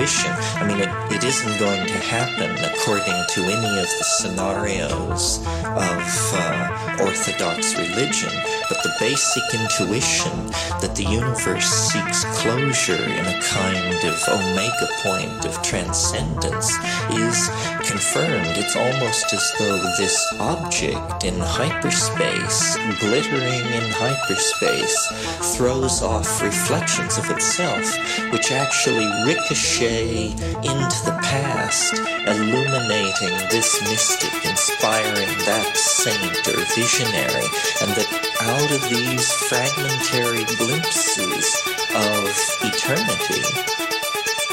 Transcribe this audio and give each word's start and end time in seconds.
intuition. 0.00 0.32
I 0.56 0.66
mean, 0.66 0.80
it, 0.80 0.88
it 1.12 1.24
isn't 1.24 1.58
going 1.58 1.86
to 1.86 1.98
happen 1.98 2.50
according 2.64 3.20
to 3.34 3.40
any 3.44 3.78
of 3.78 3.86
the 3.86 4.04
scenarios 4.18 5.38
of 5.38 6.00
uh, 6.34 6.96
Orthodox 7.00 7.76
religion, 7.76 8.32
but 8.70 8.82
the 8.84 8.94
basic 9.00 9.42
intuition 9.52 10.46
that 10.80 10.94
the 10.94 11.02
universe 11.02 11.66
seeks 11.66 12.22
closure 12.38 12.94
in 12.94 13.26
a 13.26 13.40
kind 13.42 13.98
of 14.04 14.14
omega 14.30 14.88
point 15.02 15.44
of 15.44 15.60
transcendence 15.60 16.70
is 17.10 17.50
confirmed. 17.82 18.54
It's 18.54 18.76
almost 18.76 19.32
as 19.32 19.52
though 19.58 19.82
this 19.98 20.16
object 20.38 21.24
in 21.24 21.34
hyperspace, 21.40 22.76
glittering 23.00 23.66
in 23.74 23.90
hyperspace, 23.90 25.56
throws 25.56 26.00
off 26.02 26.40
reflections 26.40 27.18
of 27.18 27.28
itself, 27.28 27.84
which 28.30 28.52
actually 28.52 29.06
ricochet 29.26 30.30
into 30.62 30.98
the 31.10 31.18
past, 31.26 31.98
illuminating 32.28 33.34
this 33.50 33.82
mystic, 33.82 34.32
inspiring 34.48 35.34
that 35.50 35.76
saint 35.76 36.46
or 36.46 36.64
visionary, 36.76 37.48
and 37.82 37.90
that 37.98 38.30
out 38.60 38.72
of 38.72 38.90
these 38.90 39.32
fragmentary 39.48 40.44
glimpses 40.60 41.56
of 41.96 42.28
eternity, 42.60 43.40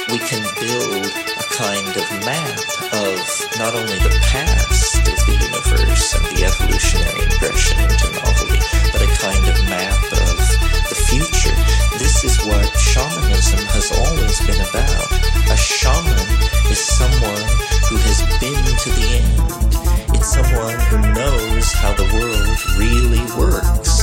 we 0.07 0.19
can 0.23 0.43
build 0.63 1.03
a 1.11 1.45
kind 1.51 1.91
of 1.91 2.07
map 2.23 2.55
of 3.03 3.19
not 3.59 3.75
only 3.75 3.99
the 3.99 4.15
past 4.31 5.03
of 5.03 5.19
the 5.27 5.35
universe 5.51 6.15
and 6.15 6.23
the 6.31 6.39
evolutionary 6.47 7.19
ingression 7.19 7.75
into 7.83 8.07
novelty, 8.23 8.63
but 8.95 9.03
a 9.03 9.11
kind 9.19 9.43
of 9.43 9.55
map 9.67 9.99
of 10.23 10.37
the 10.87 10.99
future. 11.11 11.57
This 11.99 12.23
is 12.23 12.39
what 12.47 12.67
shamanism 12.79 13.59
has 13.75 13.91
always 13.91 14.39
been 14.47 14.61
about. 14.71 15.11
A 15.51 15.57
shaman 15.57 16.27
is 16.71 16.79
someone 16.79 17.43
who 17.91 17.97
has 18.07 18.23
been 18.39 18.55
to 18.55 18.89
the 18.95 19.07
end. 19.19 19.67
It's 20.15 20.31
someone 20.31 20.79
who 20.87 20.97
knows 21.13 21.73
how 21.73 21.93
the 21.93 22.07
world 22.15 22.57
really 22.79 23.25
works. 23.37 23.96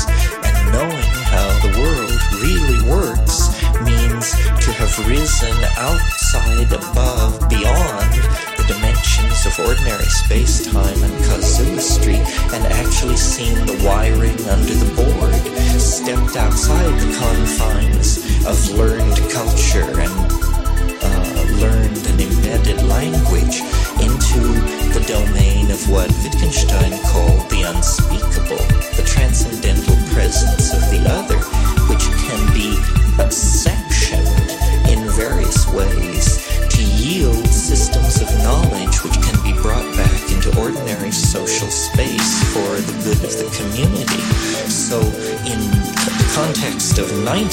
Knowing 0.75 1.15
how 1.31 1.49
the 1.63 1.79
world 1.79 2.21
really 2.43 2.83
works 2.91 3.47
means 3.85 4.33
to 4.59 4.73
have 4.73 5.09
risen 5.09 5.55
outside, 5.79 6.73
above, 6.73 7.49
beyond 7.49 8.13
the 8.59 8.65
dimensions 8.67 9.47
of 9.47 9.57
ordinary 9.69 10.11
space-time 10.27 11.01
and 11.01 11.25
casuistry 11.27 12.17
and 12.17 12.67
actually 12.75 13.15
seen 13.15 13.55
the 13.67 13.81
wiring 13.87 14.41
under 14.51 14.75
the 14.75 14.91
board, 14.99 15.81
stepped 15.81 16.35
outside 16.35 16.93
the 16.99 17.17
confines 17.23 18.19
of 18.45 18.59
learned 18.71 19.17
culture 19.31 20.01
and 20.01 20.44
learned 21.61 22.07
and 22.07 22.21
embedded 22.21 22.83
language 22.83 23.61
into 24.01 24.41
the 24.93 25.05
domain 25.07 25.71
of 25.71 25.89
what 25.89 26.11
Wittgenstein 26.23 26.93
called 27.05 27.49
the 27.51 27.63
unspeakable, 27.63 28.65
the 28.97 29.05
transcendental 29.07 29.97
presence 30.15 30.73
of 30.73 30.83
the 30.91 31.03
other, 31.09 31.39
which 31.89 32.05
can 32.27 32.43
be 32.55 32.75
sectioned 33.31 34.51
in 34.91 35.09
various 35.11 35.67
ways 35.69 36.45
to 36.71 36.83
yield 36.83 37.47
systems 37.47 38.21
of 38.21 38.29
knowledge 38.43 39.03
which 39.05 39.15
can 39.23 39.39
be 39.43 39.53
brought 39.63 39.87
back 39.97 40.33
into 40.33 40.51
ordinary 40.61 41.11
social 41.13 41.69
space 41.69 42.43
for 42.53 42.75
the 42.81 42.93
good 43.05 43.23
of 43.23 43.33
the 43.39 43.49
community. 43.57 44.23
So, 44.69 45.01
in 45.47 45.84
context 46.35 46.99
of 46.99 47.07
90% 47.23 47.47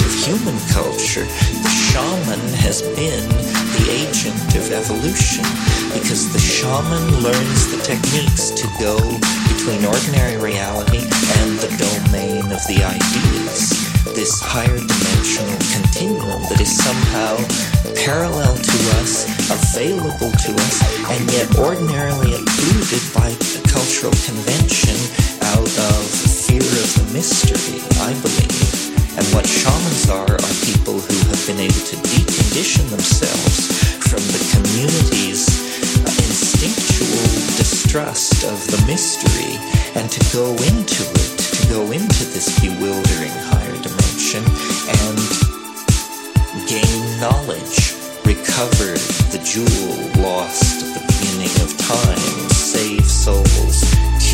of 0.00 0.12
human 0.24 0.56
culture, 0.72 1.28
the 1.60 1.74
shaman 1.92 2.40
has 2.56 2.80
been 2.96 3.28
the 3.76 3.84
agent 3.92 4.56
of 4.56 4.72
evolution 4.72 5.44
because 5.92 6.32
the 6.32 6.40
shaman 6.40 7.20
learns 7.20 7.68
the 7.68 7.76
techniques 7.84 8.48
to 8.56 8.64
go 8.80 8.96
between 9.52 9.84
ordinary 9.84 10.40
reality 10.40 11.04
and 11.04 11.60
the 11.60 11.68
domain 11.76 12.48
of 12.48 12.64
the 12.64 12.80
ideas. 12.80 13.76
This 14.16 14.40
higher 14.40 14.72
dimensional 14.72 15.60
continuum 15.76 16.40
that 16.48 16.64
is 16.64 16.72
somehow 16.72 17.36
parallel 18.08 18.56
to 18.56 18.78
us, 19.04 19.28
available 19.52 20.32
to 20.32 20.50
us, 20.64 20.76
and 21.12 21.20
yet 21.28 21.52
ordinarily 21.60 22.32
occluded 22.40 23.04
by 23.12 23.28
the 23.52 23.60
cultural 23.68 24.16
convention 24.24 24.96
out 25.44 25.68
of 25.92 26.33
of 26.62 26.90
the 26.94 27.10
mystery, 27.12 27.82
I 28.04 28.14
believe. 28.22 29.18
And 29.18 29.26
what 29.34 29.46
shamans 29.46 30.10
are 30.10 30.34
are 30.34 30.56
people 30.62 31.00
who 31.00 31.16
have 31.30 31.42
been 31.46 31.58
able 31.58 31.84
to 31.90 31.96
decondition 32.14 32.86
themselves 32.90 33.70
from 34.06 34.22
the 34.30 34.42
community's 34.54 35.46
instinctual 36.04 37.26
distrust 37.56 38.44
of 38.44 38.58
the 38.70 38.82
mystery 38.86 39.58
and 39.94 40.10
to 40.10 40.20
go 40.32 40.50
into 40.70 41.02
it, 41.02 41.38
to 41.38 41.66
go 41.68 41.90
into 41.90 42.24
this 42.34 42.58
bewildering 42.60 43.34
higher 43.50 43.78
dimension 43.82 44.42
and 45.02 45.18
gain 46.66 47.20
knowledge, 47.20 47.94
recover 48.24 48.94
the 49.30 49.40
jewel 49.42 50.22
lost 50.22 50.82
at 50.82 50.90
the 50.94 51.04
beginning 51.06 51.54
of 51.62 51.76
time, 51.78 52.50
save 52.50 53.06
souls, 53.06 53.82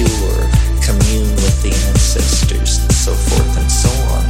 cure, 0.00 0.48
commune 0.80 1.28
with 1.44 1.60
the 1.60 1.72
ancestors, 1.92 2.78
and 2.80 2.92
so 2.92 3.12
forth 3.12 3.56
and 3.58 3.70
so 3.70 3.92
on. 4.16 4.24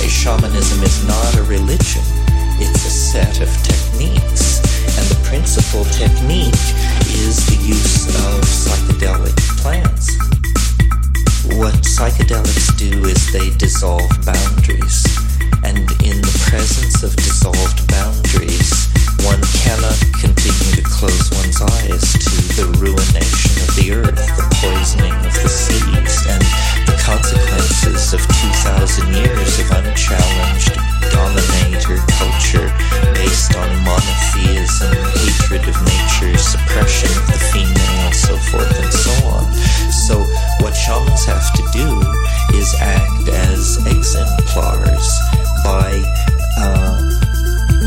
A 0.00 0.08
shamanism 0.08 0.82
is 0.82 1.06
not 1.06 1.36
a 1.36 1.42
religion, 1.42 2.02
it's 2.56 2.86
a 2.86 2.94
set 3.12 3.40
of 3.40 3.50
techniques. 3.62 4.64
And 4.96 5.04
the 5.12 5.20
principal 5.24 5.84
technique 5.92 6.64
is 7.20 7.44
the 7.44 7.60
use 7.60 8.08
of 8.24 8.40
psychedelic 8.44 9.36
plants. 9.60 10.16
What 11.60 11.74
psychedelics 11.84 12.76
do 12.78 13.04
is 13.04 13.20
they 13.32 13.50
dissolve 13.58 14.08
boundaries. 14.24 15.04
And 15.64 15.90
in 16.02 16.20
the 16.24 16.36
presence 16.48 17.02
of 17.02 17.14
dissolved 17.16 17.86
boundaries, 17.88 18.91
one 19.24 19.40
cannot 19.64 19.98
continue 20.16 20.74
to 20.76 20.84
close 20.84 21.30
one's 21.32 21.60
eyes 21.60 22.12
to 22.18 22.30
the 22.56 22.66
ruination 22.80 23.54
of 23.62 23.70
the 23.76 23.92
earth, 23.92 24.18
the 24.36 24.46
poisoning 24.60 25.14
of 25.26 25.34
the 25.34 25.48
seas, 25.48 26.16
and 26.28 26.42
the 26.86 26.96
consequences 27.00 28.14
of 28.14 28.20
2,000 28.20 29.14
years 29.14 29.52
of 29.60 29.70
unchallenged 29.76 30.76
dominator 31.12 32.00
culture 32.18 32.68
based 33.14 33.54
on 33.56 33.68
monotheism, 33.84 34.92
hatred 35.20 35.64
of 35.68 35.76
nature, 35.84 36.36
suppression 36.38 37.10
of 37.20 37.26
the 37.28 37.40
female, 37.52 37.98
and 38.06 38.14
so 38.14 38.36
forth 38.48 38.72
and 38.80 38.92
so 38.92 39.14
on. 39.28 39.44
So, 39.92 40.16
what 40.60 40.74
shamans 40.74 41.24
have 41.26 41.52
to 41.54 41.64
do 41.72 41.88
is 42.56 42.74
act 42.80 43.28
as 43.28 43.78
exemplars 43.86 45.08
by 45.64 46.02
uh, 46.56 47.31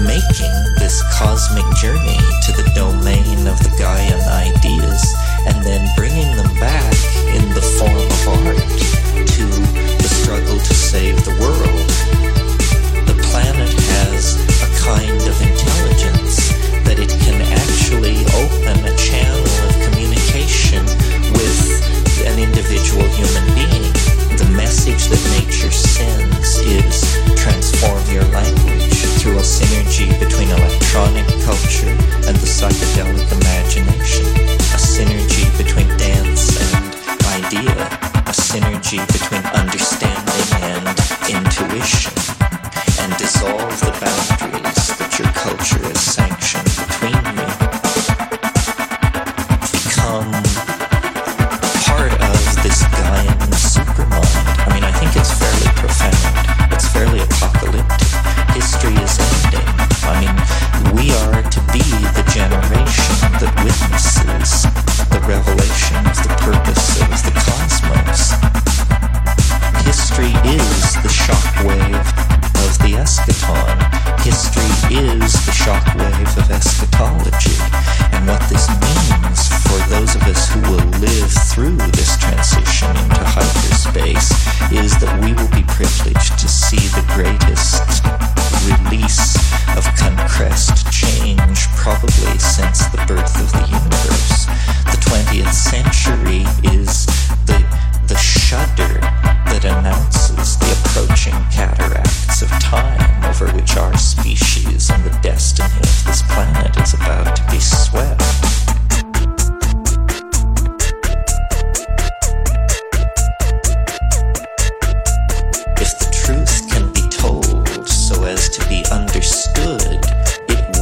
making 0.03 0.53
this 0.77 1.03
cosmic 1.13 1.65
journey 1.75 2.17
to 2.43 2.51
the 2.51 2.69
domain 2.75 3.47
of 3.47 3.57
the 3.59 3.71
Gaian 3.79 4.21
ideas 4.27 5.15
and 5.47 5.63
then 5.65 5.87
bringing 5.95 6.35
them 6.35 6.53
back 6.59 6.94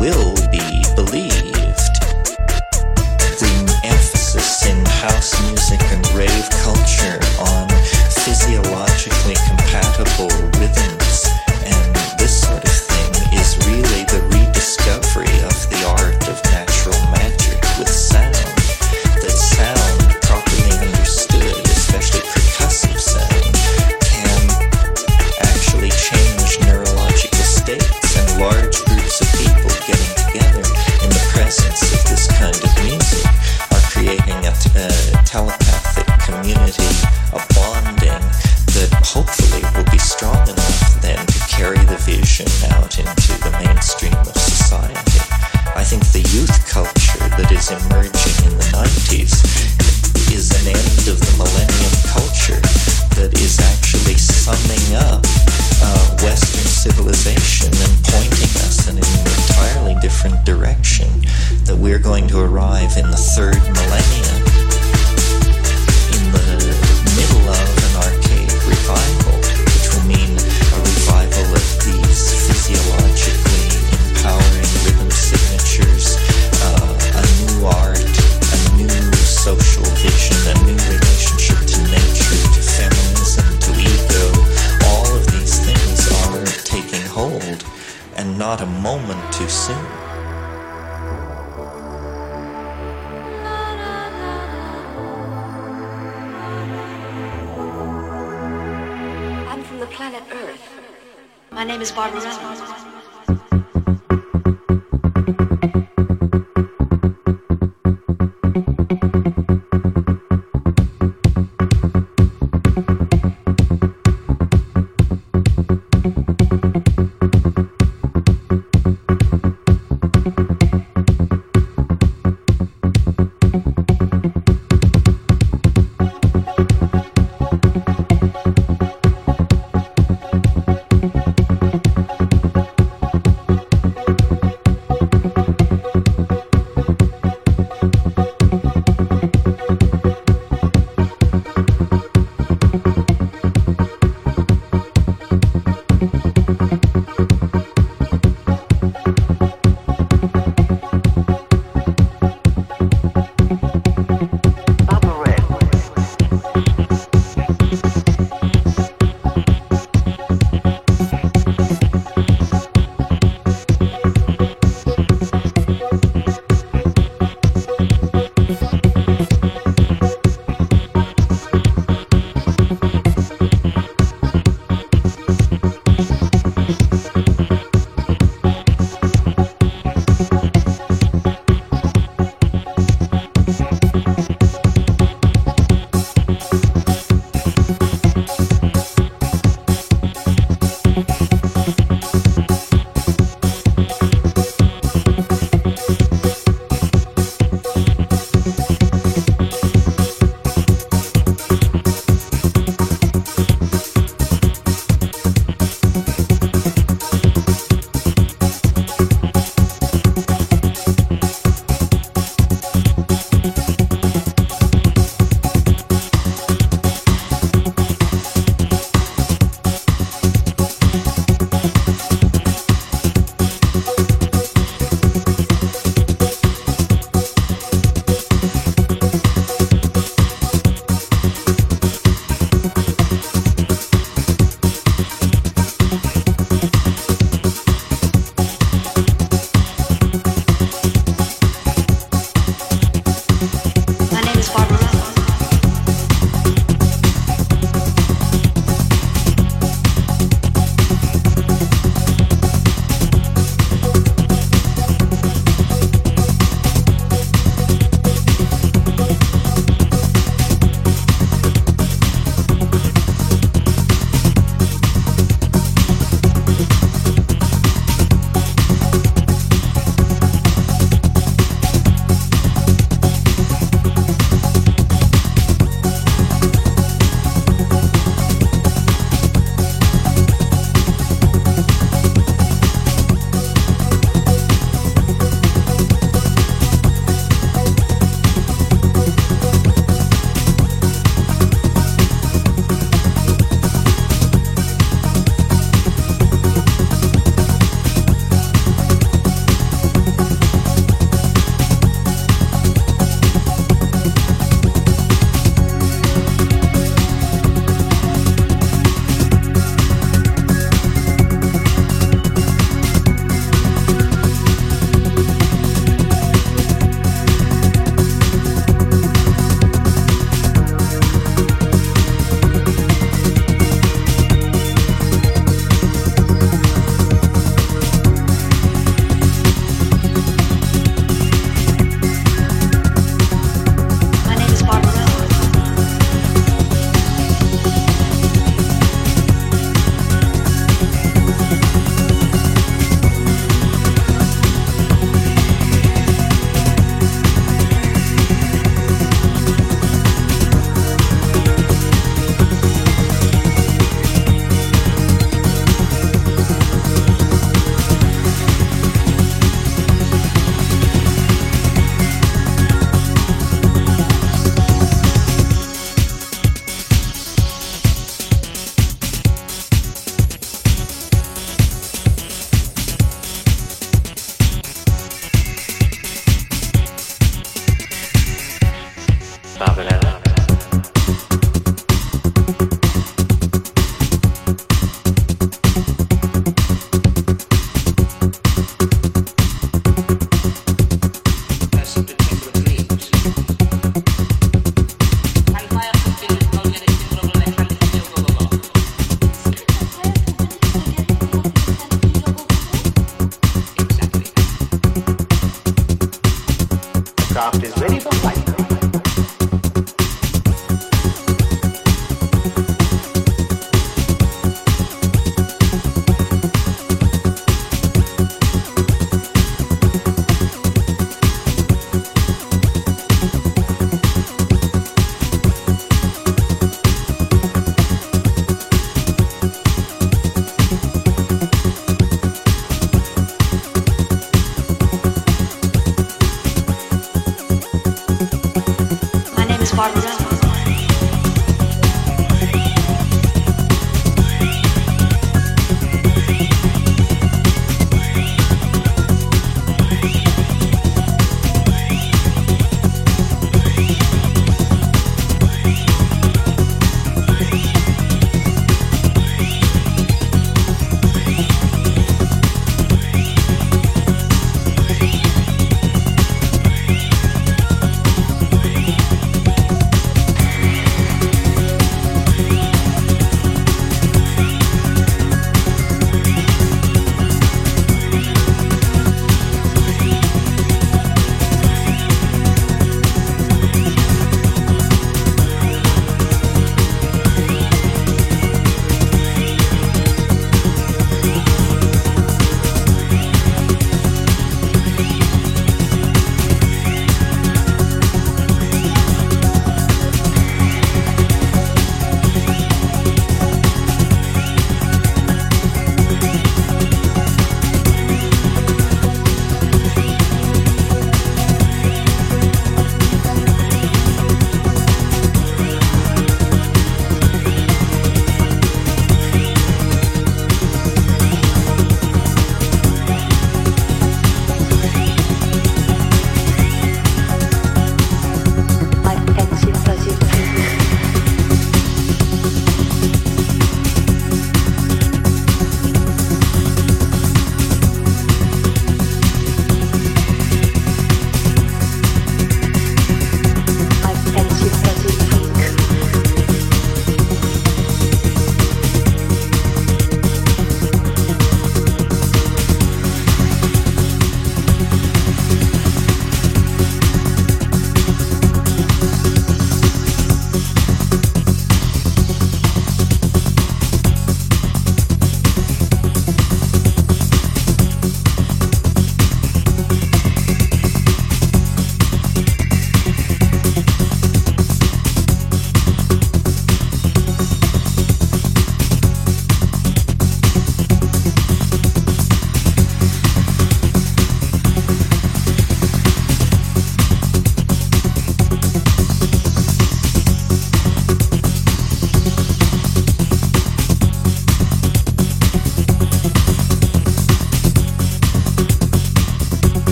planet 0.00 0.39